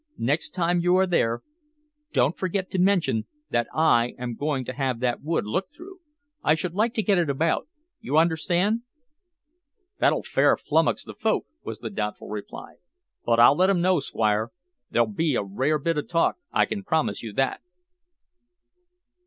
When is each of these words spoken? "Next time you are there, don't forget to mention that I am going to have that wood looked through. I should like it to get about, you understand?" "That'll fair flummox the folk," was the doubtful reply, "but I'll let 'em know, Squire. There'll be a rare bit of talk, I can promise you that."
"Next 0.17 0.49
time 0.49 0.79
you 0.79 0.95
are 0.95 1.05
there, 1.05 1.43
don't 2.11 2.35
forget 2.35 2.71
to 2.71 2.79
mention 2.79 3.27
that 3.51 3.67
I 3.71 4.15
am 4.17 4.33
going 4.33 4.65
to 4.65 4.73
have 4.73 4.99
that 4.99 5.21
wood 5.21 5.45
looked 5.45 5.75
through. 5.75 5.99
I 6.43 6.55
should 6.55 6.73
like 6.73 6.93
it 6.93 6.95
to 6.95 7.03
get 7.03 7.29
about, 7.29 7.67
you 7.99 8.17
understand?" 8.17 8.81
"That'll 9.99 10.23
fair 10.23 10.57
flummox 10.57 11.03
the 11.05 11.13
folk," 11.13 11.45
was 11.63 11.77
the 11.77 11.91
doubtful 11.91 12.29
reply, 12.29 12.77
"but 13.25 13.39
I'll 13.39 13.55
let 13.55 13.69
'em 13.69 13.81
know, 13.81 13.99
Squire. 13.99 14.49
There'll 14.89 15.05
be 15.07 15.35
a 15.35 15.43
rare 15.43 15.77
bit 15.77 15.99
of 15.99 16.07
talk, 16.07 16.37
I 16.51 16.65
can 16.65 16.83
promise 16.83 17.21
you 17.21 17.31
that." 17.33 17.61